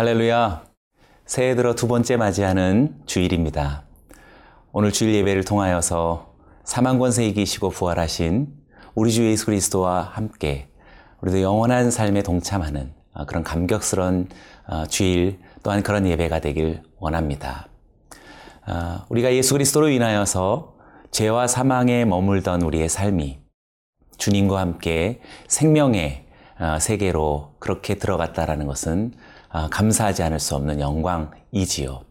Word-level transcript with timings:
할렐루야. 0.00 0.64
새해 1.26 1.54
들어 1.54 1.74
두 1.74 1.86
번째 1.86 2.16
맞이하는 2.16 2.94
주일입니다. 3.04 3.82
오늘 4.72 4.92
주일 4.92 5.14
예배를 5.16 5.44
통하여서 5.44 6.32
사망권세 6.64 7.26
이기시고 7.26 7.68
부활하신 7.68 8.48
우리 8.94 9.12
주 9.12 9.26
예수 9.26 9.44
그리스도와 9.44 10.00
함께 10.00 10.70
우리도 11.20 11.42
영원한 11.42 11.90
삶에 11.90 12.22
동참하는 12.22 12.94
그런 13.26 13.42
감격스러운 13.44 14.30
어, 14.68 14.86
주일 14.86 15.38
또한 15.62 15.82
그런 15.82 16.06
예배가 16.06 16.40
되길 16.40 16.82
원합니다. 16.98 17.68
어, 18.66 19.04
우리가 19.10 19.34
예수 19.34 19.52
그리스도로 19.52 19.90
인하여서 19.90 20.76
죄와 21.10 21.46
사망에 21.46 22.06
머물던 22.06 22.62
우리의 22.62 22.88
삶이 22.88 23.38
주님과 24.16 24.60
함께 24.60 25.20
생명의 25.46 26.24
어, 26.58 26.78
세계로 26.80 27.52
그렇게 27.58 27.96
들어갔다라는 27.96 28.66
것은 28.66 29.12
감사하지 29.70 30.22
않을 30.22 30.40
수 30.40 30.54
없는 30.54 30.80
영광이지요. 30.80 32.02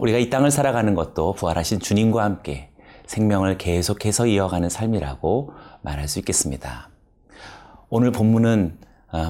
우리가 0.00 0.18
이 0.18 0.30
땅을 0.30 0.50
살아가는 0.50 0.94
것도 0.94 1.34
부활하신 1.34 1.80
주님과 1.80 2.22
함께 2.22 2.70
생명을 3.06 3.58
계속해서 3.58 4.26
이어가는 4.26 4.68
삶이라고 4.68 5.52
말할 5.82 6.08
수 6.08 6.18
있겠습니다. 6.18 6.88
오늘 7.88 8.10
본문은 8.12 8.78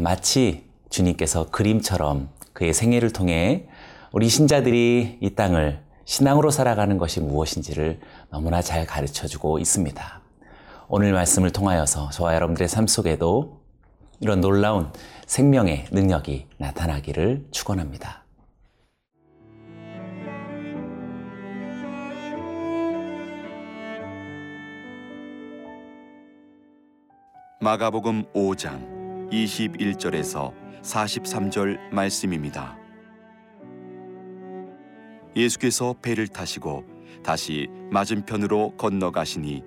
마치 0.00 0.70
주님께서 0.90 1.50
그림처럼 1.50 2.30
그의 2.52 2.72
생애를 2.72 3.12
통해 3.12 3.68
우리 4.12 4.28
신자들이 4.28 5.18
이 5.20 5.30
땅을 5.34 5.82
신앙으로 6.05 6.50
살아가는 6.50 6.98
것이 6.98 7.20
무엇인지를 7.20 8.00
너무나 8.30 8.62
잘 8.62 8.86
가르쳐 8.86 9.27
주고 9.27 9.58
있습니다. 9.58 10.20
오늘 10.88 11.12
말씀을 11.12 11.50
통하여서 11.50 12.10
저와 12.10 12.34
여러분들의 12.34 12.69
삶 12.69 12.86
속에도 12.86 13.60
이런 14.20 14.41
놀라운 14.41 14.92
생명의 15.27 15.86
능력이 15.91 16.47
나타나기를 16.58 17.47
축원합니다. 17.50 18.25
마가복음 27.61 28.25
5장 28.34 29.31
21절에서 29.31 30.53
43절 30.83 31.78
말씀입니다. 31.91 32.77
예수께서 35.34 35.94
배를 36.03 36.28
타시고 36.28 36.84
다시 37.25 37.69
맞은편으로 37.91 38.77
건너가시니 38.77 39.62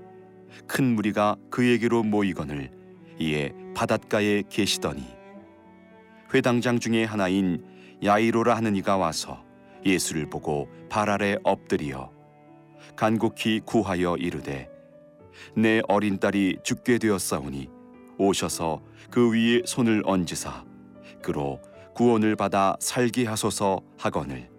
큰 0.67 0.95
무리가 0.95 1.35
그에게로 1.49 2.03
모이거늘 2.03 2.69
이에 3.19 3.51
바닷가에 3.75 4.43
계시더니 4.47 5.16
회당장 6.33 6.79
중에 6.79 7.03
하나인 7.03 7.63
야이로라 8.03 8.55
하는 8.55 8.75
이가 8.75 8.97
와서 8.97 9.43
예수를 9.85 10.29
보고 10.29 10.67
발 10.89 11.09
아래 11.09 11.35
엎드리어 11.43 12.11
간곡히 12.95 13.61
구하여 13.65 14.15
이르되 14.17 14.69
내 15.55 15.81
어린 15.87 16.19
딸이 16.19 16.59
죽게 16.63 16.97
되었사오니 16.97 17.69
오셔서 18.17 18.81
그 19.09 19.31
위에 19.31 19.61
손을 19.65 20.03
얹으사 20.05 20.65
그로 21.21 21.61
구원을 21.93 22.35
받아 22.35 22.75
살게 22.79 23.25
하소서 23.25 23.81
하거늘. 23.97 24.49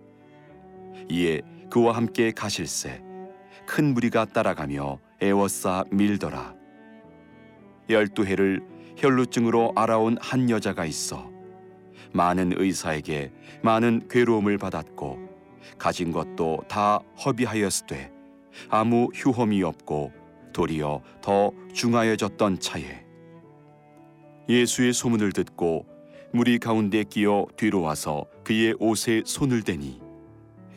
이에 1.09 1.41
그와 1.71 1.95
함께 1.95 2.33
가실새 2.33 3.01
큰 3.65 3.95
무리가 3.95 4.25
따라가며 4.25 4.99
애워싸 5.23 5.85
밀더라. 5.91 6.55
열두 7.89 8.25
해를 8.25 8.61
혈루증으로 8.97 9.73
알아온 9.77 10.19
한 10.21 10.51
여자가 10.51 10.85
있어 10.85 11.31
많은 12.13 12.53
의사에게 12.57 13.31
많은 13.63 14.09
괴로움을 14.09 14.59
받았고 14.59 15.19
가진 15.79 16.13
것도 16.13 16.65
다 16.69 17.01
허비하였으되 17.25 18.11
아무 18.71 19.09
휴험이 19.15 19.63
없고 19.63 20.13
도리어 20.53 21.03
더 21.21 21.53
중하여졌던 21.73 22.61
차에 22.61 23.05
예수의 24.49 24.93
소문을 24.93 25.33
듣고 25.33 25.87
무리 26.33 26.59
가운데 26.59 27.05
끼어 27.05 27.47
뒤로 27.57 27.83
와서 27.83 28.27
그의 28.45 28.75
옷에 28.79 29.23
손을 29.25 29.63
대니 29.63 30.01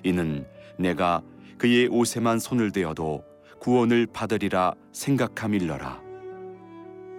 이는 0.03 0.46
내가 0.78 1.22
그의 1.58 1.88
옷에만 1.88 2.40
손을 2.40 2.72
대어도 2.72 3.24
구원을 3.59 4.08
받으리라 4.08 4.74
생각함일러라. 4.92 6.02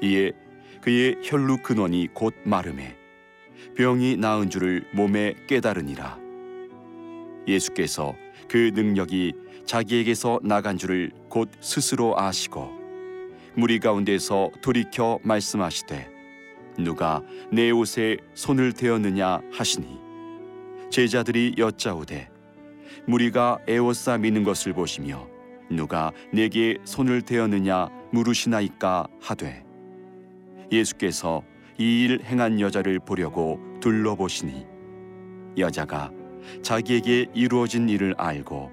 이에 0.02 0.32
그의 0.80 1.16
혈루 1.22 1.58
근원이 1.58 2.08
곧 2.12 2.34
마름에 2.44 2.96
병이 3.76 4.16
나은 4.18 4.50
줄을 4.50 4.84
몸에 4.92 5.34
깨달으니라. 5.48 6.18
예수께서 7.46 8.14
그 8.48 8.70
능력이 8.74 9.32
자기에게서 9.64 10.40
나간 10.42 10.76
줄을 10.76 11.10
곧 11.28 11.48
스스로 11.60 12.18
아시고 12.18 12.70
무리 13.54 13.78
가운데서 13.78 14.50
돌이켜 14.60 15.18
말씀하시되 15.22 16.10
누가 16.78 17.22
내 17.50 17.70
옷에 17.70 18.16
손을 18.34 18.72
대었느냐 18.72 19.40
하시니 19.52 19.98
제자들이 20.90 21.54
여짜오되 21.58 22.30
무리가 23.06 23.58
에워싸 23.66 24.18
미는 24.18 24.44
것을 24.44 24.72
보시며 24.72 25.26
누가 25.70 26.12
내게 26.32 26.76
손을 26.84 27.22
대었느냐 27.22 27.88
물으시나이까 28.10 29.06
하되 29.20 29.64
예수께서 30.70 31.42
이 31.78 32.04
일 32.04 32.20
행한 32.24 32.60
여자를 32.60 32.98
보려고 32.98 33.58
둘러보시니 33.80 34.66
여자가 35.58 36.10
자기에게 36.62 37.26
이루어진 37.34 37.88
일을 37.88 38.14
알고 38.18 38.70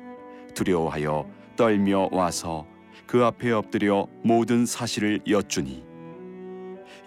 두려워하여 0.56 1.30
떨며 1.56 2.10
와서 2.12 2.66
그 3.06 3.24
앞에 3.24 3.52
엎드려 3.52 4.08
모든 4.24 4.66
사실을 4.66 5.20
여쭈니 5.28 5.84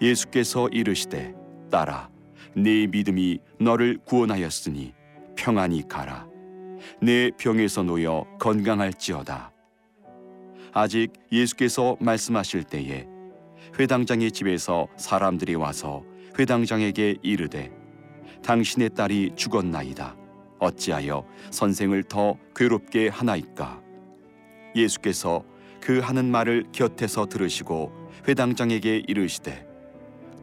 예수께서 0.01 0.67
이르시되 0.69 1.33
딸아 1.71 2.09
네 2.55 2.87
믿음이 2.87 3.39
너를 3.59 3.97
구원하였으니 4.05 4.93
평안히 5.35 5.87
가라. 5.87 6.27
내 7.01 7.31
병에서 7.31 7.81
놓여 7.83 8.25
건강할지어다. 8.39 9.51
아직 10.73 11.11
예수께서 11.31 11.97
말씀하실 11.99 12.63
때에 12.65 13.07
회당장의 13.79 14.31
집에서 14.31 14.87
사람들이 14.97 15.55
와서 15.55 16.03
회당장에게 16.37 17.17
이르되 17.21 17.71
당신의 18.43 18.91
딸이 18.91 19.31
죽었나이다. 19.35 20.15
어찌하여 20.59 21.25
선생을 21.49 22.03
더 22.03 22.37
괴롭게 22.55 23.07
하나이까? 23.07 23.81
예수께서 24.75 25.43
그 25.81 25.99
하는 25.99 26.29
말을 26.29 26.65
곁에서 26.71 27.25
들으시고 27.25 27.91
회당장에게 28.27 29.03
이르시되 29.07 29.65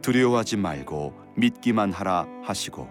두려워하지 0.03 0.57
말고 0.57 1.15
믿기만 1.37 1.93
하라 1.93 2.27
하시고. 2.43 2.89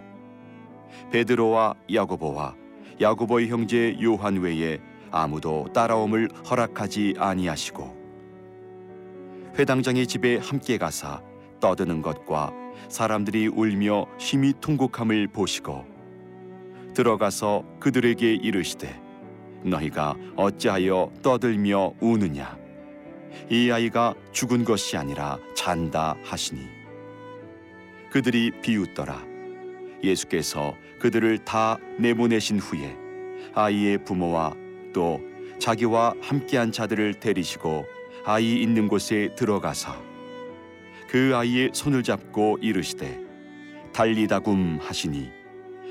베드로와 1.11 1.75
야고보와 1.94 2.56
야고보의 3.01 3.50
형제 3.50 3.97
요한 4.01 4.38
외에 4.38 4.79
아무도 5.11 5.67
따라옴을 5.73 6.29
허락하지 6.50 7.16
아니하시고 7.17 7.99
회당장의 9.59 10.08
집에 10.08 10.38
함께 10.38 10.78
가사 10.78 11.22
떠드는 11.59 12.02
것과 12.02 12.53
사람들이 12.88 13.47
울며 13.47 14.06
심히 14.18 14.53
통곡함을 14.62 15.28
보시고 15.28 15.86
들어가서 16.94 17.66
그들에게 17.81 18.36
이르시되 18.36 18.98
너희가 19.63 20.16
어찌하여 20.38 21.12
떠들며 21.22 21.92
우느냐? 22.00 22.57
이 23.50 23.69
아이가 23.69 24.16
죽은 24.31 24.63
것이 24.63 24.95
아니라 24.95 25.38
잔다 25.54 26.16
하시니. 26.24 26.62
그들이 28.12 28.51
비웃더라. 28.62 29.22
예수께서 30.01 30.74
그들을 31.01 31.38
다 31.39 31.78
내보내신 31.98 32.60
후에 32.60 32.95
아이의 33.54 34.06
부모와 34.06 34.56
또 34.94 35.19
자기와 35.60 36.13
함께한 36.22 36.72
자들을 36.72 37.16
데리시고 37.16 37.99
아이 38.31 38.62
있는 38.62 38.88
곳에 38.88 39.34
들어가서 39.36 39.92
그 41.10 41.31
아이의 41.34 41.72
손을 41.74 42.04
잡고 42.04 42.60
이르시되 42.62 43.20
달리다굼 43.92 44.78
하시니 44.80 45.31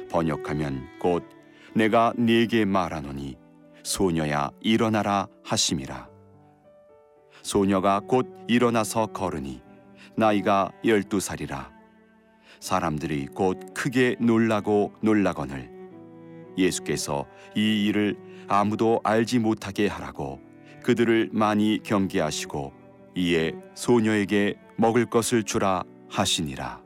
번역하면 0.09 0.87
곧 1.01 1.29
내가 1.75 2.13
네게 2.17 2.65
말하노니 2.65 3.37
소녀야 3.83 4.53
일어나라 4.61 5.27
하심이라. 5.43 6.09
소녀가 7.43 7.99
곧 8.07 8.29
일어나서 8.47 9.07
걸으니 9.07 9.61
나이가 10.17 10.71
열두 10.85 11.19
살이라. 11.19 11.73
사람들이 12.61 13.27
곧 13.35 13.59
크게 13.75 14.15
놀라고 14.21 14.93
놀라거늘. 15.01 15.69
예수께서 16.57 17.27
이 17.57 17.87
일을 17.87 18.17
아무도 18.47 19.01
알지 19.03 19.41
못하게 19.41 19.89
하라고 19.89 20.48
그들을 20.89 21.29
많이 21.33 21.83
경계하시고 21.83 22.73
이에 23.15 23.53
소녀에게 23.75 24.55
먹을 24.77 25.05
것을 25.05 25.43
주라 25.43 25.85
하시니라. 26.09 26.81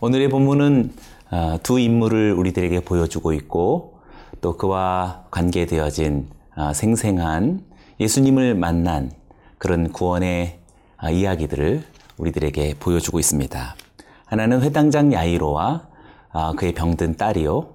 오늘의 0.00 0.28
본문은 0.28 0.92
어, 1.30 1.58
두 1.62 1.78
인물을 1.78 2.32
우리들에게 2.32 2.80
보여주고 2.80 3.32
있고 3.34 4.00
또 4.40 4.56
그와 4.56 5.26
관계되어진 5.30 6.26
어, 6.56 6.72
생생한 6.72 7.62
예수님을 8.00 8.56
만난 8.56 9.12
그런 9.58 9.92
구원의 9.92 10.58
어, 11.00 11.10
이야기들을 11.10 11.84
우리들에게 12.16 12.74
보여주고 12.80 13.20
있습니다. 13.20 13.76
하나는 14.24 14.62
회당장 14.62 15.12
야이로와 15.12 15.86
그의 16.56 16.74
병든 16.74 17.16
딸이요. 17.16 17.68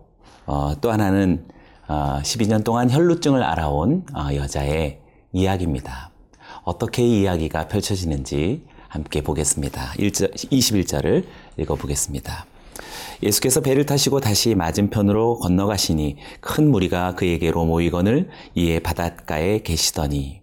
또 0.81 0.91
하나는 0.91 1.45
12년 1.87 2.63
동안 2.63 2.89
혈루증을 2.89 3.43
알아온 3.43 4.05
여자의 4.35 4.99
이야기입니다. 5.31 6.11
어떻게 6.63 7.03
이 7.03 7.21
이야기가 7.21 7.67
펼쳐지는지 7.67 8.65
함께 8.87 9.21
보겠습니다. 9.21 9.93
21절을 9.97 11.25
읽어보겠습니다. 11.57 12.45
예수께서 13.23 13.61
배를 13.61 13.85
타시고 13.85 14.19
다시 14.19 14.55
맞은편으로 14.55 15.39
건너가시니 15.39 16.17
큰 16.41 16.69
무리가 16.69 17.15
그에게로 17.15 17.65
모이거늘 17.65 18.29
이에 18.55 18.79
바닷가에 18.79 19.59
계시더니 19.59 20.41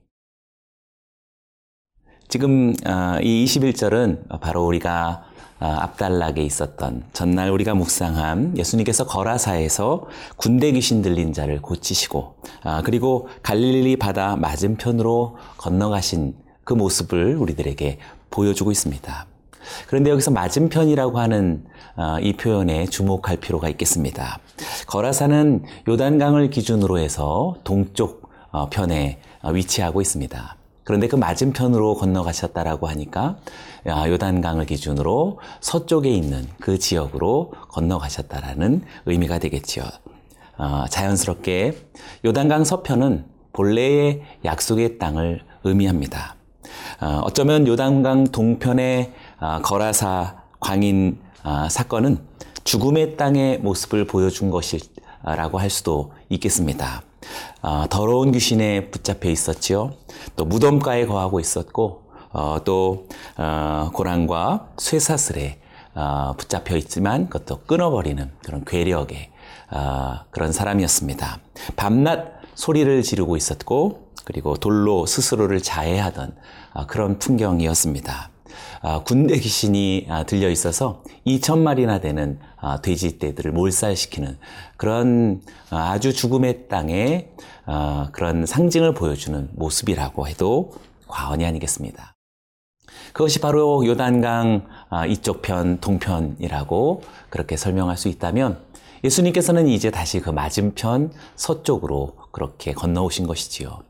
지금 2.28 2.75
어, 2.87 3.19
이 3.22 3.44
21절은 3.44 4.40
바로 4.40 4.64
우리가 4.64 5.25
어, 5.25 5.30
앞달락에 5.67 6.43
있었던 6.43 7.05
전날 7.12 7.51
우리가 7.51 7.75
묵상한 7.75 8.57
예수님께서 8.57 9.07
거라사에서 9.07 10.07
군대 10.37 10.73
귀신 10.73 11.03
들린 11.03 11.33
자를 11.33 11.61
고치시고 11.61 12.35
어, 12.65 12.81
그리고 12.85 13.29
갈릴리 13.43 13.97
바다 13.97 14.37
맞은편으로 14.37 15.37
건너가신 15.59 16.35
그 16.65 16.75
모습을 16.75 17.37
우리들에게 17.37 17.99
보여주고 18.31 18.71
있습니다. 18.71 19.27
그런데 19.87 20.11
여기서 20.11 20.31
맞은편이라고 20.31 21.19
하는 21.19 21.65
어, 21.97 22.19
이 22.21 22.33
표현에 22.33 22.87
주목할 22.87 23.37
필요가 23.37 23.69
있겠습니다. 23.69 24.39
거라사는 24.87 25.65
요단강을 25.89 26.51
기준으로 26.51 26.99
해서 26.99 27.57
동쪽 27.65 28.31
어, 28.51 28.69
편에 28.71 29.21
어, 29.43 29.51
위치하고 29.51 30.01
있습니다. 30.01 30.57
그런데 30.85 31.07
그 31.09 31.17
맞은편으로 31.17 31.95
건너가셨다라고 31.97 32.89
하니까 32.89 33.39
요단강을 33.87 34.67
기준으로 34.67 35.38
서쪽에 35.61 36.11
있는 36.11 36.47
그 36.61 36.79
지역으로 36.79 37.53
건너가셨다라는 37.69 38.82
의미가 39.06 39.38
되겠지요. 39.38 39.85
자연스럽게 40.91 41.77
요단강 42.25 42.65
서편은 42.65 43.25
본래의 43.53 44.23
약속의 44.44 44.99
땅을 44.99 45.43
의미합니다. 45.65 46.37
어쩌면 47.23 47.67
요단강 47.67 48.25
동편의 48.25 49.12
아, 49.38 49.61
거라사 49.62 50.43
광인 50.61 51.19
아, 51.43 51.69
사건은 51.71 52.19
죽음의 52.65 53.17
땅의 53.17 53.59
모습을 53.59 54.06
보여준 54.06 54.50
것이라고 54.50 55.59
할 55.59 55.71
수도 55.71 56.12
있겠습니다. 56.29 57.03
아, 57.62 57.87
더러운 57.91 58.33
귀신에 58.33 58.91
붙잡혀 58.91 59.31
있었지요. 59.31 59.94
또 60.37 60.44
무덤가에 60.44 61.06
거하고 61.06 61.41
있었고 61.41 62.10
어, 62.32 62.59
또 62.65 63.06
어, 63.37 63.91
고랑과 63.93 64.69
쇠사슬에 64.79 65.59
어, 65.94 66.35
붙잡혀 66.37 66.77
있지만 66.77 67.29
그것도 67.29 67.62
끊어버리는 67.67 68.31
그런 68.44 68.65
괴력의 68.65 69.31
그런 70.31 70.50
사람이었습니다. 70.50 71.38
밤낮 71.77 72.41
소리를 72.55 73.03
지르고 73.03 73.37
있었고 73.37 74.11
그리고 74.25 74.56
돌로 74.56 75.06
스스로를 75.06 75.61
자해하던 75.61 76.35
그런 76.88 77.19
풍경이었습니다. 77.19 78.31
아, 78.83 79.03
군대 79.03 79.38
귀신이 79.38 80.06
아, 80.09 80.25
들려 80.25 80.49
있어서 80.49 81.03
2천 81.26 81.59
마리나 81.59 82.00
되는 82.00 82.38
아, 82.56 82.81
돼지떼들을 82.81 83.53
몰살시키는 83.53 84.38
그런 84.76 85.43
아주 85.71 86.12
죽음의 86.15 86.69
땅에 86.69 87.29
그런 88.12 88.47
상징을 88.47 88.94
보여주는 88.94 89.49
모습이라고 89.53 90.26
해도 90.26 90.73
과언이 91.06 91.44
아니겠습니다. 91.44 92.15
그것이 93.12 93.40
바로 93.40 93.84
요단강 93.87 94.66
이쪽 95.08 95.42
편, 95.42 95.81
동편이라고 95.81 97.02
그렇게 97.28 97.56
설명할 97.56 97.96
수 97.96 98.08
있다면 98.08 98.58
예수님께서는 99.04 99.66
이제 99.69 99.90
다시 99.90 100.20
그 100.20 100.31
맞은편 100.31 101.12
서쪽으로 101.37 102.14
그렇게 102.32 102.72
건너오신 102.72 103.26
것이지요. 103.26 103.81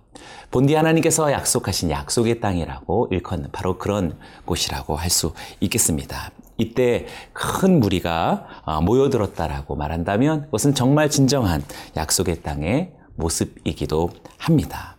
본디 0.50 0.74
하나님께서 0.74 1.32
약속하신 1.32 1.90
약속의 1.90 2.40
땅이라고 2.40 3.08
일컫는 3.10 3.50
바로 3.52 3.78
그런 3.78 4.16
곳이라고 4.44 4.96
할 4.96 5.10
수 5.10 5.32
있겠습니다. 5.60 6.30
이때 6.58 7.06
큰 7.32 7.80
무리가 7.80 8.46
어, 8.64 8.80
모여들었다라고 8.82 9.76
말한다면 9.76 10.42
그것은 10.42 10.74
정말 10.74 11.08
진정한 11.08 11.64
약속의 11.96 12.42
땅의 12.42 12.92
모습이기도 13.16 14.10
합니다. 14.38 14.96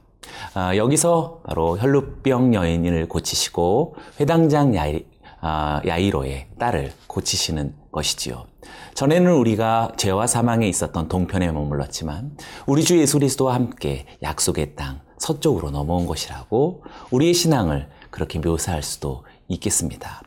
어, 0.55 0.75
여기서 0.75 1.41
바로 1.45 1.77
혈루병 1.77 2.53
여인을 2.53 3.07
고치시고 3.07 3.95
회당장 4.19 4.75
야이, 4.75 5.05
어, 5.41 5.79
야이로의 5.85 6.47
딸을 6.59 6.91
고치시는 7.07 7.73
것이지요. 7.91 8.45
전에는 8.93 9.33
우리가 9.33 9.93
죄와 9.97 10.27
사망에 10.27 10.67
있었던 10.67 11.07
동편에 11.07 11.51
머물렀지만 11.51 12.37
우리 12.65 12.83
주 12.83 12.99
예수 12.99 13.19
그리스도와 13.19 13.55
함께 13.55 14.05
약속의 14.21 14.75
땅 14.75 15.01
서쪽으로 15.17 15.71
넘어온 15.71 16.05
것이라고 16.05 16.83
우리의 17.11 17.33
신앙을 17.33 17.89
그렇게 18.09 18.39
묘사할 18.39 18.83
수도 18.83 19.23
있겠습니다. 19.47 20.21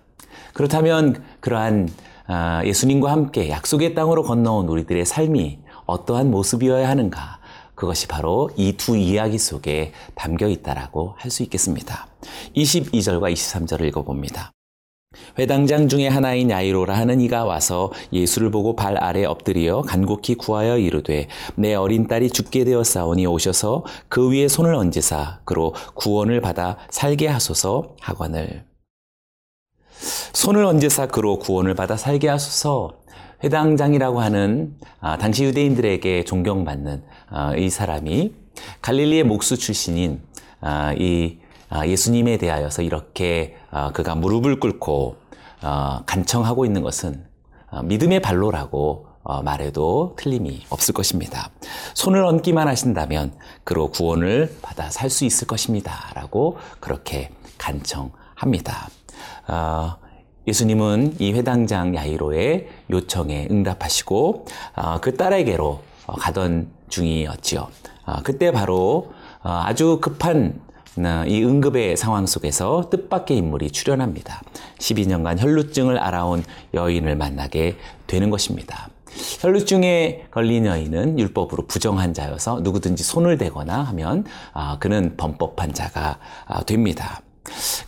그렇다면 0.52 1.22
그러한 1.40 1.88
아, 2.26 2.62
예수님과 2.64 3.10
함께 3.10 3.50
약속의 3.50 3.94
땅으로 3.94 4.22
건너온 4.22 4.68
우리들의 4.68 5.04
삶이 5.04 5.58
어떠한 5.84 6.30
모습이어야 6.30 6.88
하는가? 6.88 7.38
그것이 7.74 8.06
바로 8.06 8.50
이 8.56 8.74
두 8.76 8.96
이야기 8.96 9.38
속에 9.38 9.92
담겨 10.14 10.48
있다라고 10.48 11.14
할 11.18 11.30
수 11.30 11.42
있겠습니다. 11.44 12.06
22절과 12.56 13.32
23절을 13.32 13.86
읽어봅니다. 13.88 14.52
회당장 15.38 15.88
중에 15.88 16.08
하나인 16.08 16.50
야이로라 16.50 16.96
하는 16.96 17.20
이가 17.20 17.44
와서 17.44 17.92
예수를 18.12 18.50
보고 18.50 18.74
발 18.74 18.96
아래 18.96 19.24
엎드려 19.24 19.82
간곡히 19.82 20.34
구하여 20.34 20.76
이르되 20.76 21.28
내 21.54 21.74
어린 21.74 22.08
딸이 22.08 22.30
죽게 22.30 22.64
되었사오니 22.64 23.26
오셔서 23.26 23.84
그 24.08 24.30
위에 24.30 24.48
손을 24.48 24.74
얹으사 24.74 25.40
그로 25.44 25.72
구원을 25.94 26.40
받아 26.40 26.78
살게 26.90 27.28
하소서 27.28 27.94
하거늘 28.00 28.64
손을 30.32 30.64
얹으사 30.64 31.06
그로 31.06 31.38
구원을 31.38 31.74
받아 31.74 31.96
살게 31.96 32.28
하소서 32.28 32.98
회당장이라고 33.44 34.20
하는 34.20 34.74
아, 35.00 35.18
당시 35.18 35.44
유대인들에게 35.44 36.24
존경받는 36.24 37.02
아, 37.28 37.54
이 37.56 37.68
사람이 37.68 38.32
갈릴리의 38.80 39.24
목수 39.24 39.58
출신인 39.58 40.22
아, 40.60 40.94
이 40.94 41.38
아, 41.68 41.86
예수님에 41.86 42.38
대하여서 42.38 42.82
이렇게 42.82 43.56
아, 43.70 43.92
그가 43.92 44.14
무릎을 44.14 44.60
꿇고 44.60 45.16
어, 45.62 46.00
간청하고 46.06 46.64
있는 46.64 46.82
것은 46.82 47.24
어, 47.70 47.82
믿음의 47.82 48.20
발로라고 48.20 49.08
어, 49.22 49.42
말해도 49.42 50.14
틀림이 50.18 50.66
없을 50.68 50.92
것입니다. 50.94 51.50
손을 51.94 52.24
얹기만 52.24 52.68
하신다면 52.68 53.34
그로 53.64 53.90
구원을 53.90 54.56
받아 54.62 54.90
살 54.90 55.10
수 55.10 55.24
있을 55.24 55.46
것입니다. 55.46 56.10
라고 56.14 56.58
그렇게 56.80 57.30
간청합니다. 57.58 58.88
예수님은 60.46 61.16
이 61.18 61.32
회당장 61.32 61.94
야이로의 61.94 62.68
요청에 62.90 63.48
응답하시고 63.50 64.46
그 65.00 65.16
딸에게로 65.16 65.80
가던 66.06 66.68
중이었지요. 66.88 67.68
그때 68.22 68.52
바로 68.52 69.12
아주 69.42 69.98
급한 70.00 70.60
이 71.26 71.42
응급의 71.42 71.96
상황 71.96 72.26
속에서 72.26 72.88
뜻밖의 72.90 73.38
인물이 73.38 73.70
출현합니다. 73.70 74.42
12년간 74.78 75.38
혈루증을 75.40 75.98
알아온 75.98 76.44
여인을 76.74 77.16
만나게 77.16 77.76
되는 78.06 78.30
것입니다. 78.30 78.90
혈루증에 79.40 80.26
걸린 80.30 80.66
여인은 80.66 81.18
율법으로 81.18 81.66
부정한 81.66 82.14
자여서 82.14 82.60
누구든지 82.60 83.02
손을 83.04 83.38
대거나 83.38 83.82
하면 83.84 84.24
아, 84.52 84.78
그는 84.78 85.16
범법한 85.16 85.72
자가 85.72 86.18
아, 86.46 86.62
됩니다. 86.64 87.22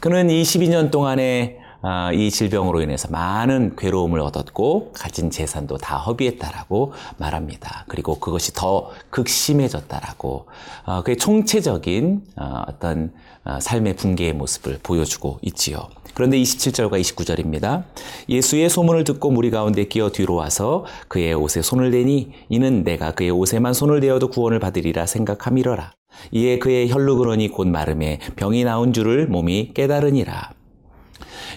그는 0.01 0.31
이 0.31 0.43
12년 0.43 0.91
동안에 0.91 1.59
아, 1.61 1.66
이 2.15 2.31
질병으로 2.31 2.81
인해서 2.83 3.09
많은 3.11 3.77
괴로움을 3.77 4.21
얻었고 4.21 4.93
가진 4.93 5.31
재산도 5.31 5.79
다 5.79 5.99
허비했다라고 5.99 6.93
말합니다. 7.19 7.85
그리고 7.89 8.19
그것이 8.19 8.53
더 8.55 8.91
극심해졌다라고 9.11 10.47
어, 10.85 11.03
그의 11.03 11.17
총체적인 11.17 12.23
어, 12.37 12.63
어떤 12.69 13.13
어, 13.45 13.59
삶의 13.61 13.97
붕괴의 13.97 14.33
모습을 14.33 14.79
보여주고 14.83 15.39
있지요. 15.43 15.89
그런데 16.15 16.39
27절과 16.39 17.01
29절입니다. 17.01 17.85
예수의 18.29 18.71
소문을 18.71 19.05
듣고 19.05 19.31
무리 19.31 19.51
가운데 19.51 19.85
끼어 19.85 20.11
뒤로 20.11 20.35
와서 20.35 20.87
그의 21.09 21.35
옷에 21.35 21.61
손을 21.61 21.91
대니 21.91 22.33
이는 22.49 22.85
내가 22.85 23.13
그의 23.13 23.31
옷에만 23.31 23.75
손을 23.75 24.01
대어도 24.01 24.29
구원을 24.29 24.59
받으리라 24.59 25.05
생각함이러라. 25.05 25.93
이에 26.33 26.59
그의 26.59 26.91
혈루그러니 26.91 27.49
곧 27.49 27.69
마름에 27.69 28.21
병이 28.37 28.65
나온 28.65 28.95
줄을 28.95 29.27
몸이 29.27 29.73
깨달으니라. 29.75 30.56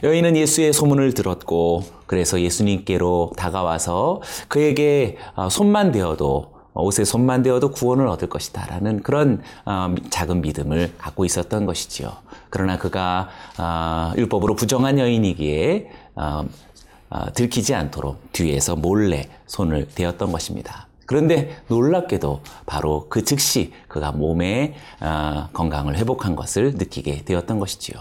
여인은 0.03 0.37
예수의 0.37 0.71
소문을 0.71 1.13
들었고 1.13 1.83
그래서 2.05 2.39
예수님께로 2.39 3.33
다가와서 3.35 4.21
그에게 4.47 5.17
어, 5.35 5.49
손만 5.49 5.91
대어도 5.91 6.53
옷에 6.73 7.03
손만 7.03 7.43
대어도 7.43 7.71
구원을 7.71 8.07
얻을 8.07 8.29
것이다 8.29 8.65
라는 8.67 9.03
그런 9.03 9.41
어, 9.65 9.93
작은 10.09 10.41
믿음을 10.41 10.93
갖고 10.97 11.25
있었던 11.25 11.65
것이지요. 11.65 12.13
그러나 12.49 12.77
그가 12.77 13.29
어, 13.57 14.13
율법으로 14.17 14.55
부정한 14.55 14.99
여인이기에 14.99 15.89
들키지 17.33 17.75
않도록 17.75 18.31
뒤에서 18.33 18.75
몰래 18.75 19.27
손을 19.47 19.87
대었던 19.87 20.31
것입니다. 20.31 20.87
그런데 21.05 21.57
놀랍게도 21.67 22.41
바로 22.65 23.07
그 23.09 23.23
즉시 23.23 23.73
그가 23.87 24.11
몸의 24.11 24.75
건강을 25.53 25.97
회복한 25.97 26.35
것을 26.35 26.73
느끼게 26.75 27.23
되었던 27.25 27.59
것이지요. 27.59 27.99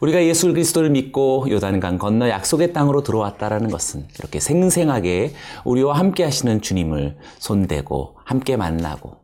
우리가 0.00 0.24
예수 0.24 0.48
그리스도를 0.48 0.90
믿고 0.90 1.46
요단강 1.50 1.98
건너 1.98 2.28
약속의 2.28 2.72
땅으로 2.72 3.02
들어왔다라는 3.02 3.70
것은 3.70 4.06
이렇게 4.18 4.40
생생하게 4.40 5.34
우리와 5.64 5.98
함께 5.98 6.24
하시는 6.24 6.60
주님을 6.60 7.16
손대고 7.38 8.16
함께 8.24 8.56
만나고 8.56 9.16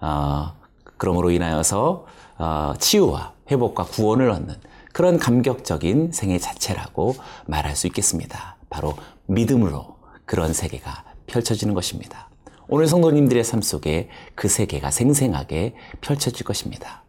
어, 0.00 0.52
그러므로 0.96 1.30
인하여서 1.30 2.06
어, 2.38 2.74
치유와 2.78 3.32
회복과 3.50 3.84
구원을 3.84 4.30
얻는 4.30 4.54
그런 4.92 5.18
감격적인 5.18 6.12
생애 6.12 6.38
자체라고 6.38 7.16
말할 7.46 7.74
수 7.74 7.86
있겠습니다. 7.88 8.56
바로 8.70 8.94
믿음으로 9.26 9.96
그런 10.24 10.52
세계가 10.52 11.04
펼쳐지는 11.26 11.74
것입니다. 11.74 12.28
오늘 12.68 12.86
성도님들의 12.86 13.44
삶 13.44 13.60
속에 13.60 14.08
그 14.34 14.48
세계가 14.48 14.90
생생하게 14.90 15.74
펼쳐질 16.00 16.44
것입니다. 16.46 17.02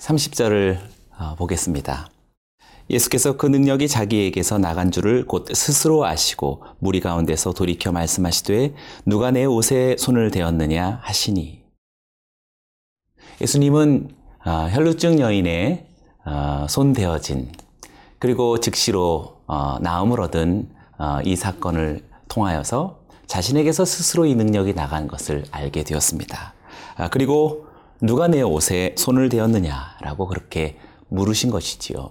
30절을 0.00 0.78
어, 1.18 1.34
보겠습니다. 1.36 2.08
예수께서 2.88 3.36
그 3.36 3.46
능력이 3.46 3.86
자기에게서 3.86 4.58
나간 4.58 4.90
줄을 4.90 5.26
곧 5.26 5.46
스스로 5.54 6.04
아시고 6.04 6.64
무리 6.78 7.00
가운데서 7.00 7.52
돌이켜 7.52 7.92
말씀하시되 7.92 8.74
누가 9.06 9.30
내 9.30 9.44
옷에 9.44 9.96
손을 9.96 10.32
대었느냐 10.32 10.98
하시니 11.02 11.62
예수님은 13.40 14.08
어, 14.44 14.68
혈루증 14.72 15.20
여인의 15.20 15.86
어, 16.24 16.66
손 16.68 16.92
대어진 16.92 17.52
그리고 18.18 18.58
즉시로 18.58 19.40
나음을 19.80 20.20
얻은 20.20 20.68
이 21.24 21.34
사건을 21.34 22.04
통하여서 22.28 23.00
자신에게서 23.26 23.86
스스로 23.86 24.26
이 24.26 24.34
능력이 24.34 24.74
나간 24.74 25.08
것을 25.08 25.44
알게 25.50 25.84
되었습니다. 25.84 26.52
아, 26.96 27.08
그리고 27.08 27.69
누가 28.02 28.28
내 28.28 28.40
옷에 28.42 28.94
손을 28.96 29.28
대었느냐라고 29.28 30.26
그렇게 30.26 30.78
물으신 31.08 31.50
것이지요. 31.50 32.10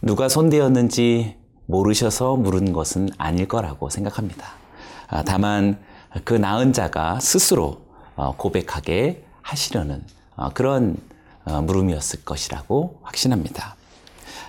누가 0.00 0.28
손대었는지 0.28 1.36
모르셔서 1.66 2.36
물은 2.36 2.72
것은 2.72 3.08
아닐 3.18 3.48
거라고 3.48 3.90
생각합니다. 3.90 4.46
아, 5.08 5.22
다만 5.24 5.78
그 6.24 6.34
나은 6.34 6.72
자가 6.72 7.18
스스로 7.20 7.80
어, 8.14 8.36
고백하게 8.36 9.24
하시려는 9.42 10.04
어, 10.36 10.50
그런 10.50 10.96
어, 11.44 11.60
물음이었을 11.62 12.24
것이라고 12.24 13.00
확신합니다. 13.02 13.75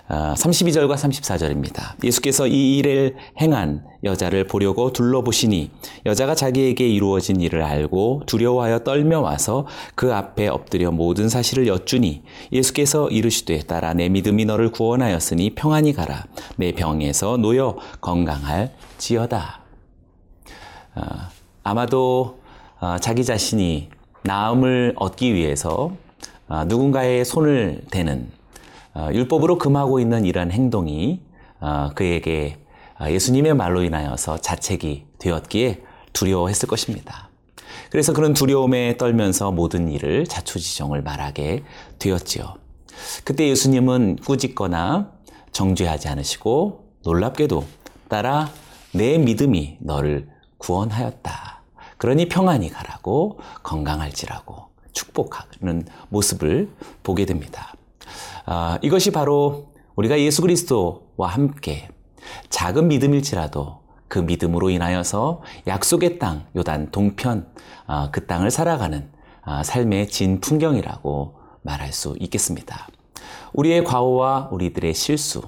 32절과 0.09 0.91
어, 0.91 0.95
34절입니다. 0.95 2.03
예수께서 2.03 2.47
이 2.47 2.77
일을 2.77 3.15
행한 3.41 3.83
여자를 4.03 4.47
보려고 4.47 4.93
둘러보시니 4.93 5.69
여자가 6.05 6.33
자기에게 6.33 6.87
이루어진 6.87 7.41
일을 7.41 7.61
알고 7.61 8.23
두려워하여 8.25 8.79
떨며 8.79 9.19
와서 9.19 9.67
그 9.95 10.13
앞에 10.13 10.47
엎드려 10.47 10.91
모든 10.91 11.27
사실을 11.27 11.67
여쭈니 11.67 12.23
예수께서 12.53 13.09
이르시되 13.09 13.59
따라 13.63 13.93
내 13.93 14.07
믿음이 14.07 14.45
너를 14.45 14.71
구원하였으니 14.71 15.55
평안히 15.55 15.93
가라 15.93 16.25
내 16.55 16.71
병에서 16.71 17.37
놓여 17.37 17.77
건강할 17.99 18.73
지어다. 18.97 19.61
어, 20.95 21.01
아마도 21.63 22.39
어, 22.79 22.95
자기 23.01 23.25
자신이 23.25 23.89
나음을 24.23 24.93
얻기 24.95 25.33
위해서 25.33 25.91
누군가의 26.67 27.25
손을 27.25 27.81
대는 27.91 28.29
어, 28.31 28.36
율법으로 29.11 29.57
금하고 29.57 29.99
있는 29.99 30.25
이러한 30.25 30.51
행동이 30.51 31.21
어, 31.59 31.89
그에게 31.95 32.57
어, 32.99 33.09
예수님의 33.09 33.53
말로 33.53 33.83
인하여서 33.83 34.39
자책이 34.39 35.05
되었기에 35.19 35.83
두려워했을 36.13 36.67
것입니다. 36.67 37.29
그래서 37.91 38.13
그런 38.13 38.33
두려움에 38.33 38.97
떨면서 38.97 39.51
모든 39.51 39.89
일을 39.89 40.25
자초지종을 40.25 41.01
말하게 41.03 41.63
되었지요. 41.99 42.55
그때 43.23 43.47
예수님은 43.47 44.17
꾸짖거나 44.17 45.11
정죄하지 45.51 46.07
않으시고 46.09 46.87
놀랍게도 47.03 47.65
따라 48.09 48.49
내 48.93 49.17
믿음이 49.17 49.77
너를 49.79 50.27
구원하였다. 50.57 51.61
그러니 51.97 52.27
평안히 52.27 52.69
가라고 52.69 53.39
건강할지라고 53.63 54.67
축복하는 54.91 55.85
모습을 56.09 56.69
보게 57.03 57.25
됩니다. 57.25 57.73
아, 58.45 58.79
이것이 58.81 59.11
바로 59.11 59.73
우리가 59.95 60.19
예수 60.19 60.41
그리스도와 60.41 61.27
함께 61.27 61.89
작은 62.49 62.87
믿음일지라도 62.87 63.81
그 64.07 64.19
믿음으로 64.19 64.69
인하여서 64.69 65.41
약속의 65.67 66.19
땅, 66.19 66.45
요단 66.55 66.91
동편, 66.91 67.47
아, 67.87 68.09
그 68.11 68.25
땅을 68.25 68.51
살아가는 68.51 69.09
아, 69.41 69.63
삶의 69.63 70.07
진 70.07 70.39
풍경이라고 70.39 71.35
말할 71.61 71.91
수 71.93 72.15
있겠습니다. 72.19 72.87
우리의 73.53 73.83
과오와 73.83 74.49
우리들의 74.51 74.93
실수, 74.93 75.41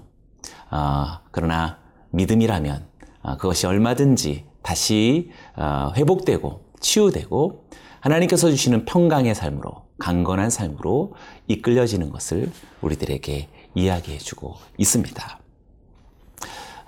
아, 0.70 1.22
그러나 1.32 1.80
믿음이라면 2.12 2.88
아, 3.22 3.38
그것이 3.38 3.68
얼마든지 3.68 4.46
다시 4.62 5.32
아, 5.56 5.92
회복되고 5.96 6.62
치유되고 6.80 7.66
하나님께서 8.00 8.50
주시는 8.50 8.86
평강의 8.86 9.36
삶으로 9.36 9.88
강건한 10.00 10.50
삶으로 10.50 11.13
이끌려지는 11.48 12.10
것을 12.10 12.51
우리들에게 12.82 13.50
이야기해 13.75 14.18
주고 14.18 14.56
있습니다. 14.77 15.39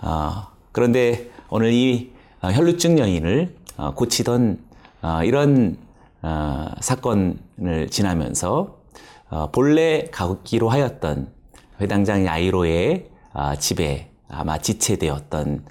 어, 0.01 0.47
그런데 0.71 1.29
오늘 1.49 1.73
이 1.73 2.11
어, 2.41 2.49
혈루증 2.49 2.97
여인을 2.97 3.55
어, 3.77 3.93
고치던 3.93 4.59
어, 5.01 5.23
이런 5.23 5.77
사건을 6.81 7.89
지나면서 7.89 8.77
본래 9.53 10.05
가기로 10.11 10.69
하였던 10.69 11.33
회당장 11.79 12.27
야이로의 12.27 13.09
집에 13.57 14.11
아마 14.29 14.59
지체되었던 14.59 15.65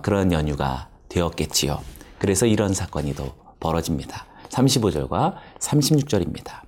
그런 0.00 0.32
연유가 0.32 0.88
되었겠지요. 1.10 1.78
그래서 2.18 2.46
이런 2.46 2.72
사건이 2.72 3.14
또 3.14 3.34
벌어집니다. 3.60 4.24
35절과 4.48 5.34
36절입니다. 5.58 6.62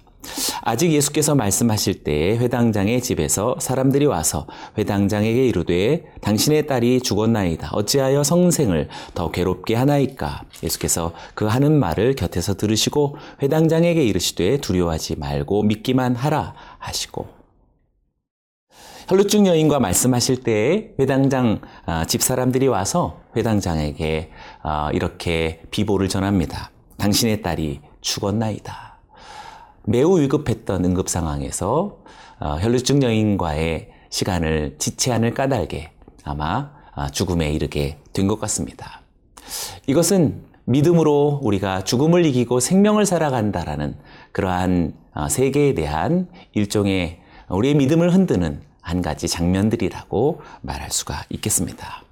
아직 0.62 0.92
예수께서 0.92 1.34
말씀하실 1.34 2.04
때에 2.04 2.36
회당장의 2.38 3.02
집에서 3.02 3.56
사람들이 3.60 4.06
와서 4.06 4.46
회당장에게 4.78 5.46
이르되 5.46 6.04
당신의 6.20 6.66
딸이 6.66 7.00
죽었나이다. 7.02 7.70
어찌하여 7.72 8.22
성생을 8.22 8.88
더 9.14 9.30
괴롭게 9.30 9.74
하나이까? 9.74 10.42
예수께서 10.62 11.12
그 11.34 11.46
하는 11.46 11.78
말을 11.78 12.14
곁에서 12.14 12.54
들으시고 12.54 13.16
회당장에게 13.42 14.04
이르시되 14.04 14.58
두려워하지 14.58 15.16
말고 15.16 15.62
믿기만 15.62 16.16
하라 16.16 16.54
하시고 16.78 17.26
혈루증 19.08 19.46
여인과 19.46 19.80
말씀하실 19.80 20.42
때에 20.44 20.94
회당장 20.98 21.60
아, 21.84 22.06
집 22.06 22.22
사람들이 22.22 22.68
와서 22.68 23.20
회당장에게 23.36 24.30
아, 24.62 24.90
이렇게 24.94 25.60
비보를 25.70 26.08
전합니다. 26.08 26.70
당신의 26.96 27.42
딸이 27.42 27.80
죽었나이다. 28.00 28.83
매우 29.86 30.18
위급했던 30.20 30.84
응급 30.84 31.08
상황에서 31.08 31.98
어, 32.40 32.56
혈루증 32.60 33.02
여인과의 33.02 33.90
시간을 34.10 34.76
지체하는 34.78 35.34
까닭에 35.34 35.90
아마 36.24 36.70
어, 36.94 37.08
죽음에 37.08 37.52
이르게 37.52 37.98
된 38.12 38.28
것 38.28 38.38
같습니다. 38.40 39.02
이것은 39.86 40.42
믿음으로 40.64 41.40
우리가 41.42 41.84
죽음을 41.84 42.24
이기고 42.24 42.60
생명을 42.60 43.04
살아간다라는 43.04 43.96
그러한 44.32 44.94
어, 45.14 45.28
세계에 45.28 45.74
대한 45.74 46.28
일종의 46.52 47.20
우리의 47.48 47.74
믿음을 47.74 48.12
흔드는 48.14 48.62
한 48.80 49.02
가지 49.02 49.28
장면들이라고 49.28 50.40
말할 50.62 50.90
수가 50.90 51.24
있겠습니다. 51.30 52.03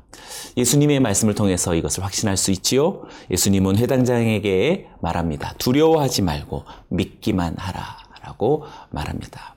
예수님의 0.56 1.00
말씀을 1.00 1.34
통해서 1.34 1.74
이것을 1.74 2.04
확신할 2.04 2.36
수 2.36 2.50
있지요. 2.50 3.02
예수님은 3.30 3.76
회당장에게 3.76 4.88
말합니다. 5.00 5.54
두려워하지 5.58 6.22
말고 6.22 6.64
믿기만 6.88 7.56
하라. 7.58 8.02
라고 8.24 8.64
말합니다. 8.90 9.56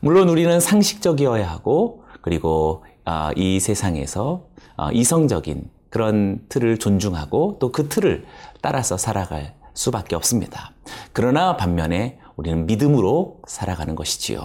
물론 0.00 0.28
우리는 0.28 0.60
상식적이어야 0.60 1.48
하고, 1.50 2.04
그리고 2.22 2.84
어, 3.04 3.30
이 3.36 3.60
세상에서 3.60 4.46
어, 4.76 4.90
이성적인 4.92 5.70
그런 5.90 6.40
틀을 6.48 6.78
존중하고 6.78 7.58
또 7.60 7.70
그 7.72 7.88
틀을 7.88 8.24
따라서 8.60 8.96
살아갈 8.96 9.54
수밖에 9.74 10.16
없습니다. 10.16 10.72
그러나 11.12 11.56
반면에 11.56 12.18
우리는 12.36 12.66
믿음으로 12.66 13.40
살아가는 13.46 13.94
것이지요. 13.94 14.44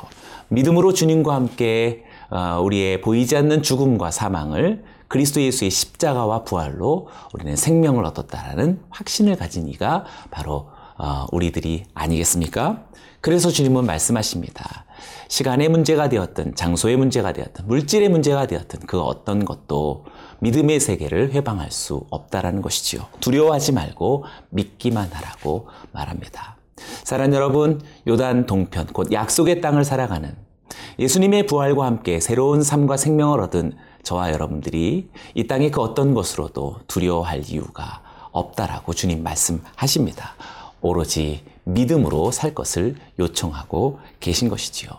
믿음으로 0.49 0.93
주님과 0.93 1.33
함께 1.33 2.03
어, 2.29 2.61
우리의 2.61 3.01
보이지 3.01 3.35
않는 3.37 3.63
죽음과 3.63 4.11
사망을 4.11 4.83
그리스도 5.11 5.41
예수의 5.41 5.71
십자가와 5.71 6.45
부활로 6.45 7.09
우리는 7.33 7.53
생명을 7.57 8.05
얻었다라는 8.05 8.81
확신을 8.89 9.35
가진 9.35 9.67
이가 9.67 10.05
바로 10.31 10.69
어, 10.97 11.25
우리들이 11.33 11.83
아니겠습니까? 11.93 12.85
그래서 13.19 13.49
주님은 13.49 13.85
말씀하십니다. 13.85 14.85
시간의 15.27 15.67
문제가 15.67 16.07
되었든 16.07 16.55
장소의 16.55 16.95
문제가 16.95 17.33
되었든 17.33 17.67
물질의 17.67 18.07
문제가 18.07 18.47
되었든 18.47 18.87
그 18.87 19.01
어떤 19.01 19.43
것도 19.43 20.05
믿음의 20.39 20.79
세계를 20.79 21.33
회방할 21.33 21.71
수 21.71 22.05
없다라는 22.09 22.61
것이지요. 22.61 23.05
두려워하지 23.19 23.73
말고 23.73 24.23
믿기만 24.49 25.09
하라고 25.11 25.67
말합니다. 25.91 26.55
사랑 27.03 27.33
여러분, 27.33 27.81
요단 28.07 28.45
동편 28.45 28.87
곧 28.87 29.11
약속의 29.11 29.59
땅을 29.59 29.83
살아가는 29.83 30.50
예수님의 30.99 31.45
부활과 31.47 31.85
함께 31.85 32.19
새로운 32.19 32.63
삶과 32.63 32.97
생명을 32.97 33.39
얻은 33.41 33.73
저와 34.03 34.31
여러분들이 34.31 35.09
이 35.35 35.47
땅의 35.47 35.71
그 35.71 35.81
어떤 35.81 36.13
것으로도 36.13 36.79
두려워할 36.87 37.43
이유가 37.47 38.01
없다라고 38.31 38.93
주님 38.93 39.23
말씀하십니다. 39.23 40.35
오로지 40.81 41.43
믿음으로 41.63 42.31
살 42.31 42.55
것을 42.55 42.95
요청하고 43.19 43.99
계신 44.19 44.49
것이지요. 44.49 44.89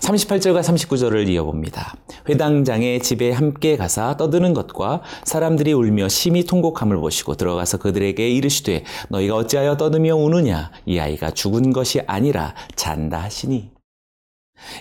38절과 0.00 0.60
39절을 0.62 1.28
이어봅니다. 1.28 1.94
회당장의 2.28 3.00
집에 3.00 3.32
함께 3.32 3.76
가사 3.76 4.16
떠드는 4.16 4.52
것과 4.52 5.02
사람들이 5.24 5.72
울며 5.72 6.08
심히 6.08 6.44
통곡함을 6.44 6.98
보시고 6.98 7.34
들어가서 7.36 7.78
그들에게 7.78 8.28
이르시되 8.28 8.84
너희가 9.08 9.36
어찌하여 9.36 9.76
떠드며 9.76 10.16
우느냐 10.16 10.70
이 10.86 10.98
아이가 10.98 11.30
죽은 11.30 11.72
것이 11.72 12.00
아니라 12.06 12.54
잔다 12.76 13.22
하시니 13.22 13.70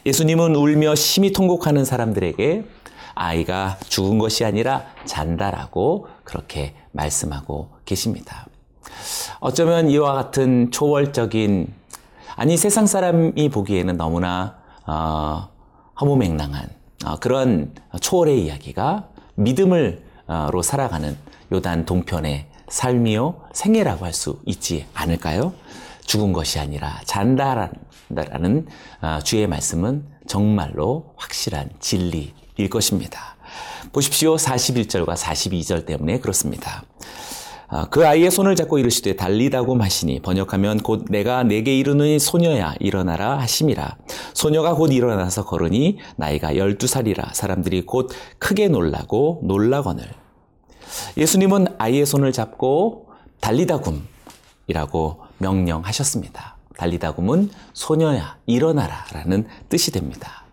예수님은 0.05 0.55
울며 0.55 0.95
심히 0.95 1.31
통곡하는 1.33 1.85
사람들에게 1.85 2.65
아이가 3.15 3.77
죽은 3.87 4.17
것이 4.17 4.45
아니라 4.45 4.85
잔다라고 5.05 6.07
그렇게 6.23 6.73
말씀하고 6.91 7.69
계십니다. 7.85 8.47
어쩌면 9.39 9.89
이와 9.89 10.13
같은 10.13 10.71
초월적인 10.71 11.73
아니 12.35 12.57
세상 12.57 12.87
사람이 12.87 13.49
보기에는 13.49 13.97
너무나 13.97 14.57
어, 14.85 15.49
허무맹랑한 15.99 16.69
어, 17.05 17.15
그런 17.19 17.73
초월의 17.99 18.45
이야기가 18.45 19.09
믿음을 19.35 20.09
로 20.51 20.61
살아가는 20.61 21.17
요단 21.51 21.85
동편의 21.85 22.45
삶이요 22.67 23.41
생애라고 23.51 24.05
할 24.05 24.13
수 24.13 24.39
있지 24.45 24.85
않을까요? 24.93 25.53
죽은 26.09 26.33
것이 26.33 26.57
아니라 26.57 26.99
잔다라는 27.05 28.65
어, 28.99 29.19
주의 29.23 29.45
말씀은 29.45 30.07
정말로 30.27 31.13
확실한 31.17 31.69
진리일 31.79 32.33
것입니다. 32.71 33.37
보십시오. 33.93 34.35
41절과 34.35 35.15
42절 35.15 35.85
때문에 35.85 36.19
그렇습니다. 36.19 36.83
아, 37.67 37.87
그 37.91 38.07
아이의 38.07 38.31
손을 38.31 38.55
잡고 38.55 38.79
이르시되 38.79 39.15
달리다고 39.17 39.79
하시니 39.79 40.23
번역하면 40.23 40.79
곧 40.79 41.05
내가 41.09 41.43
내게 41.43 41.77
이르는 41.77 42.17
소녀야 42.17 42.73
일어나라 42.79 43.37
하심이라 43.37 43.97
소녀가 44.33 44.73
곧 44.73 44.91
일어나서 44.91 45.45
걸으니 45.45 45.99
나이가 46.15 46.57
열두 46.57 46.87
살이라 46.87 47.33
사람들이 47.33 47.85
곧 47.85 48.09
크게 48.39 48.69
놀라고 48.69 49.41
놀라거늘 49.43 50.11
예수님은 51.17 51.75
아이의 51.77 52.07
손을 52.07 52.31
잡고 52.31 53.09
달리다굼이라고 53.41 55.28
명령하셨습니다. 55.39 56.57
달리다굼은 56.77 57.49
소녀야 57.73 58.37
일어나라 58.45 59.05
라는 59.11 59.47
뜻이 59.67 59.91
됩니다. 59.91 60.45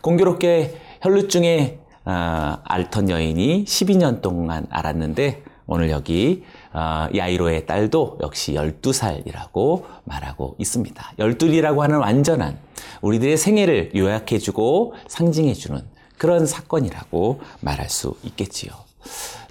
공교롭게 0.00 0.78
혈루증에 1.00 1.78
아, 2.04 2.58
앓던 2.64 3.10
여인이 3.10 3.64
12년 3.64 4.22
동안 4.22 4.66
알았는데 4.70 5.44
오늘 5.66 5.90
여기 5.90 6.44
어, 6.72 7.08
야이로의 7.14 7.66
딸도 7.66 8.18
역시 8.22 8.54
12살이라고 8.54 9.84
말하고 10.04 10.56
있습니다. 10.58 11.12
12이라고 11.18 11.78
하는 11.78 11.98
완전한 11.98 12.58
우리들의 13.00 13.36
생애를 13.36 13.92
요약해주고 13.94 14.94
상징해주는 15.08 15.80
그런 16.18 16.46
사건이라고 16.46 17.40
말할 17.60 17.88
수 17.90 18.14
있겠지요. 18.22 18.72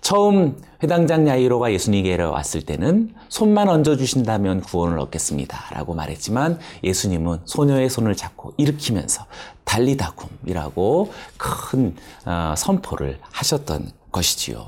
처음 0.02 0.58
회당장 0.84 1.28
야이로가 1.28 1.72
예수님에게 1.74 2.24
왔을 2.24 2.62
때는 2.64 3.14
손만 3.30 3.70
얹어주신다면 3.70 4.62
구원을 4.62 5.00
얻겠습니다. 5.00 5.76
라고 5.76 5.94
말했지만 5.94 6.60
예수님은 6.84 7.42
소녀의 7.46 7.90
손을 7.90 8.16
잡고 8.16 8.54
일으키면서 8.58 9.26
달리다굼이라고 9.64 11.14
큰 11.38 11.96
어, 12.26 12.54
선포를 12.58 13.20
하셨던 13.32 13.92
것이지요. 14.12 14.68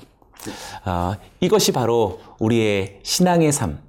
어, 0.86 1.13
이것이 1.39 1.72
바로 1.72 2.19
우리의 2.39 3.00
신앙의 3.04 3.52
삶, 3.52 3.80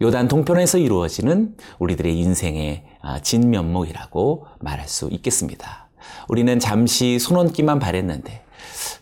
요단 0.00 0.28
동편에서 0.28 0.78
이루어지는 0.78 1.56
우리들의 1.78 2.18
인생의 2.18 2.84
아, 3.02 3.20
진면목이라고 3.20 4.46
말할 4.60 4.88
수 4.88 5.08
있겠습니다. 5.10 5.88
우리는 6.28 6.58
잠시 6.58 7.18
손 7.18 7.36
얹기만 7.38 7.78
바랬는데 7.78 8.43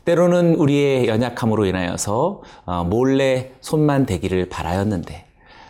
때로는 0.04 0.56
우리의 0.56 1.08
연약함으로 1.08 1.64
인하여서 1.66 2.42
어, 2.64 2.84
몰래 2.84 3.52
손만 3.60 4.06
대기를 4.06 4.48
바라였는데 4.48 5.26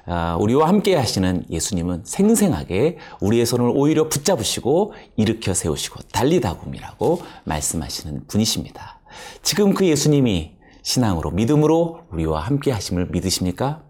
어, 0.07 0.37
우리와 0.40 0.68
함께 0.68 0.96
하시는 0.96 1.44
예수님은 1.48 2.02
생생하게 2.05 2.98
우리의 3.20 3.46
손을 3.46 3.70
오히려 3.74 4.09
붙잡으시고 4.09 4.94
일으켜 5.16 5.55
세우시고 5.55 6.00
달리다굼이라고 6.12 7.22
말씀하시는 7.44 8.26
분이십니다. 8.26 9.00
지금 9.42 9.74
그 9.74 9.87
예수님이 9.87 10.52
신앙으로 10.83 11.31
믿음으로 11.31 12.00
우리와 12.11 12.40
함께 12.40 12.72
하심을 12.72 13.09
믿으십니까? 13.11 13.83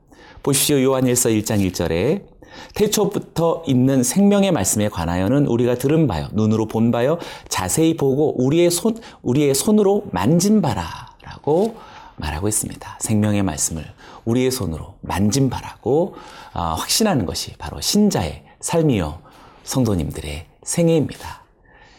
보십시오. 0.43 0.83
요한일서 0.83 1.31
1장 1.31 1.67
1절에 1.71 2.32
태초부터 2.75 3.65
있는 3.67 4.03
생명의 4.03 4.53
말씀에 4.53 4.89
관하여는 4.89 5.47
우리가 5.47 5.77
들은 5.77 6.07
바요, 6.07 6.29
눈으로 6.33 6.67
본 6.67 6.91
바요, 6.91 7.19
자세히 7.49 7.97
보고 7.97 8.43
우리의 8.43 8.71
손, 8.71 8.97
우리의 9.23 9.55
손으로 9.55 10.05
만진 10.11 10.63
바라라고 10.63 11.77
말하고 12.17 12.49
있습니다. 12.49 12.99
생명의 13.01 13.43
말씀을 13.43 13.85
우리의 14.25 14.51
손으로 14.51 14.95
만진 15.01 15.51
바라고 15.51 16.15
어, 16.55 16.61
확신하는 16.61 17.27
것이 17.27 17.57
바로 17.57 17.81
신자의 17.81 18.45
삶이요, 18.61 19.19
성도님들의 19.65 20.47
생애입니다. 20.63 21.43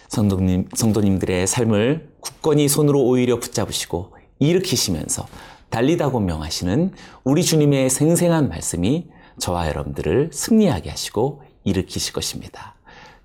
성도님, 0.07 0.69
성도님들의 0.75 1.47
삶을 1.47 2.13
굳건히 2.19 2.67
손으로 2.67 3.01
오히려 3.01 3.39
붙잡으시고 3.39 4.13
일으키시면서 4.39 5.25
달리다고 5.69 6.19
명하시는 6.19 6.91
우리 7.23 7.43
주님의 7.43 7.89
생생한 7.89 8.47
말씀이 8.47 9.07
저와 9.39 9.67
여러분들을 9.67 10.31
승리하게 10.33 10.89
하시고 10.89 11.43
일으키실 11.63 12.13
것입니다. 12.13 12.75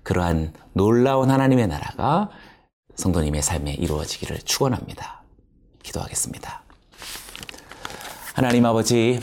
그러한 0.03 0.53
놀라운 0.73 1.29
하나님의 1.29 1.67
나라가 1.67 2.29
성도님의 2.95 3.41
삶에 3.41 3.73
이루어지기를 3.73 4.39
축원합니다. 4.39 5.23
기도하겠습니다. 5.83 6.63
하나님 8.33 8.65
아버지 8.65 9.19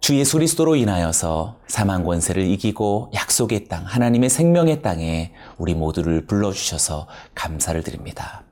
주 0.00 0.16
예수 0.18 0.36
그리스도로 0.36 0.76
인하여서 0.76 1.60
사망 1.66 2.04
권세를 2.04 2.42
이기고 2.42 3.10
약속의 3.14 3.68
땅 3.68 3.84
하나님의 3.86 4.28
생명의 4.28 4.82
땅에 4.82 5.32
우리 5.56 5.74
모두를 5.74 6.26
불러 6.26 6.52
주셔서 6.52 7.08
감사를 7.34 7.82
드립니다. 7.82 8.44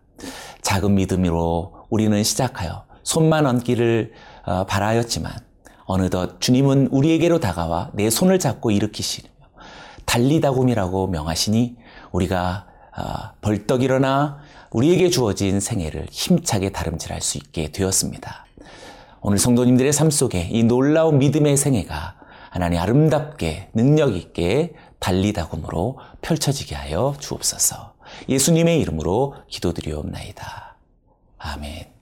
작은 0.63 0.95
믿음으로 0.95 1.87
우리는 1.91 2.23
시작하여 2.23 2.87
손만 3.03 3.45
얹기를 3.45 4.13
어, 4.47 4.65
바라였지만 4.65 5.33
어느덧 5.93 6.41
주님은 6.41 6.89
우리에게로 6.91 7.39
다가와 7.39 7.91
내 7.93 8.09
손을 8.09 8.39
잡고 8.39 8.71
일으키시며 8.71 9.29
달리다굼이라고 10.07 11.07
명하시니 11.09 11.77
우리가 12.13 12.67
어, 12.97 13.35
벌떡 13.43 13.83
일어나 13.83 14.39
우리에게 14.71 15.11
주어진 15.11 15.61
생애를 15.61 16.07
힘차게 16.11 16.71
다름질할 16.71 17.21
수 17.21 17.37
있게 17.37 17.73
되었습니다. 17.73 18.47
오늘 19.21 19.39
성도님들의 19.39 19.93
삶 19.93 20.11
속에 20.11 20.49
이 20.51 20.65
놀라운 20.65 21.19
믿음의 21.19 21.59
생애가 21.59 22.17
하나님 22.49 22.81
아름답게 22.81 23.69
능력 23.75 24.17
있게 24.17 24.75
달리다굼으로 24.99 25.99
펼쳐지게 26.23 26.75
하여 26.75 27.15
주옵소서. 27.19 27.93
예수님의 28.31 28.81
이름으로 28.81 29.35
기도드리옵나이다. 29.49 30.77
아멘. 31.39 32.02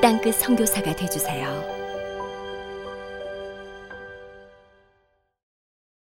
땅끝 0.00 0.34
선교사가 0.36 0.96
되주세요. 0.96 1.79